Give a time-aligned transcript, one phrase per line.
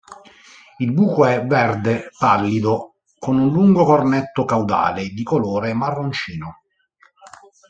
[0.79, 6.55] Il bruco è verde pallido, con un lungo "cornetto" caudale di colore marroncino.